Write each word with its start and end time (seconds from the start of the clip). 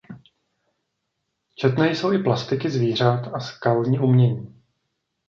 Četné 1.55 1.89
jsou 1.91 2.11
i 2.11 2.23
plastiky 2.23 2.69
zvířat 2.69 3.33
a 3.33 3.39
skalní 3.39 3.99
umění. 3.99 4.61